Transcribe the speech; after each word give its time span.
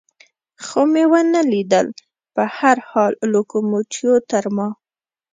خو 0.65 0.81
مې 0.91 1.03
و 1.11 1.13
نه 1.33 1.41
لیدل، 1.51 1.87
په 2.33 2.43
هر 2.57 2.77
حال 2.89 3.13
لوکوموتیو 3.33 4.13
تر 4.29 4.45
ما. 4.55 4.69